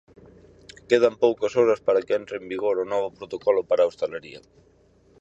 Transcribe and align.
Quedan 0.89 1.15
poucas 1.23 1.53
horas 1.59 1.79
para 1.85 2.03
que 2.05 2.17
entre 2.19 2.35
en 2.39 2.45
vigor 2.53 2.75
o 2.83 2.89
novo 2.93 3.09
protocolo 3.17 3.61
para 3.69 3.81
a 3.83 3.89
hostalería. 3.89 4.39